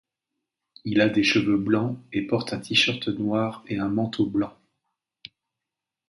Il 0.83 0.99
a 0.99 1.09
des 1.09 1.21
cheveux 1.21 1.59
blancs, 1.59 1.99
et 2.11 2.23
porte 2.25 2.53
un 2.53 2.59
t-shirt 2.59 3.07
noir 3.09 3.63
et 3.67 3.77
un 3.77 3.89
manteau 3.89 4.25
blanc. 4.25 4.57